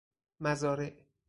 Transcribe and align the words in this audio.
مزارع 0.41 0.93